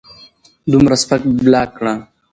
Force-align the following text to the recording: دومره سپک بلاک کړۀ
دومره 0.71 0.95
سپک 1.01 1.21
بلاک 1.45 1.69
کړۀ 1.77 1.93